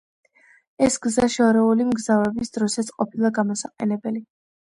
ეს 0.87 0.95
გზა 1.03 1.27
შორეული 1.33 1.85
მგზავრობის 1.91 2.51
დროსაც 2.57 2.91
ყოფილა 2.97 3.33
გამოსაყენებელი. 3.39 4.27